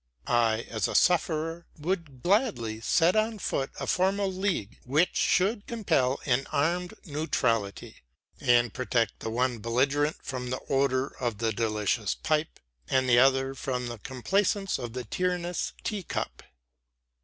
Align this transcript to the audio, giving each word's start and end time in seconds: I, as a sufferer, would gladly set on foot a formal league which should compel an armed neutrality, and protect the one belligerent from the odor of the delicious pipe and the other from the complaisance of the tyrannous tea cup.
I, 0.25 0.61
as 0.61 0.87
a 0.87 0.95
sufferer, 0.95 1.67
would 1.77 2.23
gladly 2.23 2.81
set 2.81 3.15
on 3.15 3.37
foot 3.37 3.69
a 3.79 3.85
formal 3.85 4.33
league 4.33 4.79
which 4.83 5.15
should 5.15 5.67
compel 5.67 6.19
an 6.25 6.47
armed 6.51 6.95
neutrality, 7.05 7.97
and 8.39 8.73
protect 8.73 9.19
the 9.19 9.29
one 9.29 9.59
belligerent 9.59 10.17
from 10.23 10.49
the 10.49 10.59
odor 10.71 11.15
of 11.21 11.37
the 11.37 11.51
delicious 11.53 12.15
pipe 12.15 12.59
and 12.89 13.07
the 13.07 13.19
other 13.19 13.53
from 13.53 13.85
the 13.85 13.99
complaisance 13.99 14.79
of 14.79 14.93
the 14.93 15.03
tyrannous 15.03 15.73
tea 15.83 16.01
cup. 16.01 16.41